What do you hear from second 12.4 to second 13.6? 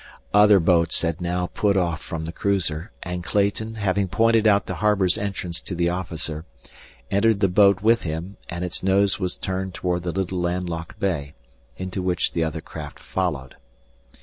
other craft followed.